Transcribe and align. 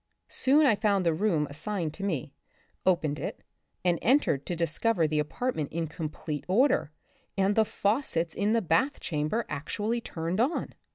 Soon 0.31 0.65
I 0.65 0.73
found 0.73 1.05
the 1.05 1.13
room 1.13 1.45
assigned 1.51 1.99
me, 1.99 2.33
opened 2.87 3.19
it, 3.19 3.43
and 3.85 3.99
entered 4.01 4.49
\o 4.51 4.55
discover 4.55 5.07
the 5.07 5.19
apartment 5.19 5.69
m 5.71 5.85
complete 5.85 6.43
order, 6.47 6.91
and 7.37 7.53
the 7.53 7.65
faucets 7.65 8.33
in 8.33 8.53
the 8.53 8.63
bath 8.63 8.99
chamber 8.99 9.45
actually 9.47 10.01
turned 10.01 10.39
on 10.39 10.73